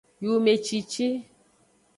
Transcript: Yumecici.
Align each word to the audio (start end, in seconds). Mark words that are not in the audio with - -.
Yumecici. 0.23 1.07